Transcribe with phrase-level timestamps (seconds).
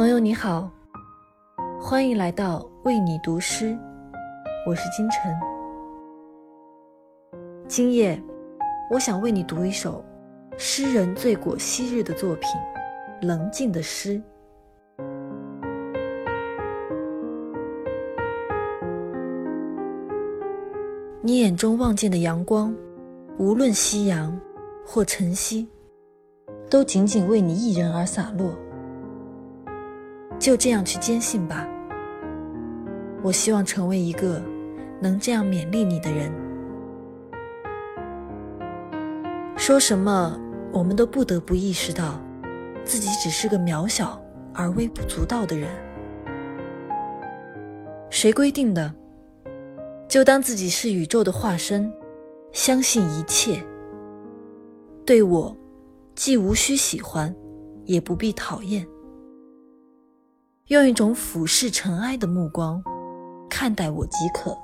[0.00, 0.66] 朋友你好，
[1.78, 3.76] 欢迎来到为你读诗，
[4.66, 5.30] 我是金晨。
[7.68, 8.18] 今夜，
[8.90, 10.02] 我想为你读一首
[10.56, 12.48] 诗人醉果昔日的作品
[13.26, 14.18] 《棱镜的诗》。
[21.20, 22.74] 你眼中望见的阳光，
[23.36, 24.40] 无论夕阳
[24.82, 25.68] 或晨曦，
[26.70, 28.50] 都仅仅为你一人而洒落。
[30.40, 31.68] 就这样去坚信吧。
[33.22, 34.42] 我希望成为一个
[34.98, 36.32] 能这样勉励你的人。
[39.56, 40.40] 说什么，
[40.72, 42.18] 我们都不得不意识到，
[42.82, 44.18] 自己只是个渺小
[44.54, 45.68] 而微不足道的人。
[48.08, 48.92] 谁规定的？
[50.08, 51.92] 就当自己是宇宙的化身，
[52.50, 53.62] 相信一切。
[55.04, 55.54] 对我，
[56.14, 57.32] 既无需喜欢，
[57.84, 58.84] 也不必讨厌。
[60.70, 62.80] 用一种俯视尘埃的目光
[63.48, 64.56] 看待我即可。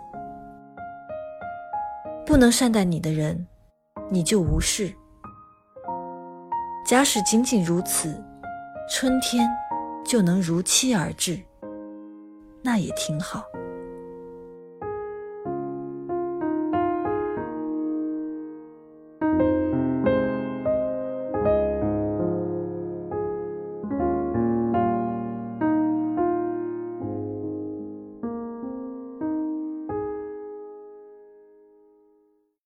[2.24, 3.44] 不能善待你的人，
[4.08, 4.94] 你就无视。
[6.86, 8.22] 假使仅仅如此，
[8.88, 9.48] 春天
[10.04, 11.40] 就能如期而至，
[12.62, 13.42] 那也挺好。